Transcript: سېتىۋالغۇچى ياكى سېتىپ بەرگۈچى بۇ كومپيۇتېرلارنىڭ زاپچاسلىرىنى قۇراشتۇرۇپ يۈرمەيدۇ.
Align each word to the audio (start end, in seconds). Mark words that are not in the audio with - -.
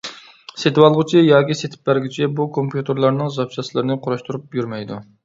سېتىۋالغۇچى 0.61 1.19
ياكى 1.25 1.57
سېتىپ 1.59 1.89
بەرگۈچى 1.91 2.29
بۇ 2.39 2.47
كومپيۇتېرلارنىڭ 2.57 3.29
زاپچاسلىرىنى 3.37 3.99
قۇراشتۇرۇپ 4.07 4.59
يۈرمەيدۇ. 4.61 4.99